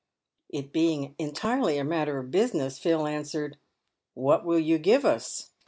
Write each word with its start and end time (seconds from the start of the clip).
It 0.49 0.73
being 0.73 1.13
entirely 1.19 1.77
a 1.77 1.83
matter 1.83 2.17
of 2.17 2.31
business, 2.31 2.79
Phil 2.79 3.05
answered, 3.05 3.57
"What 4.15 4.43
will 4.45 4.57
you 4.57 4.79
give 4.79 5.05
us?" 5.05 5.51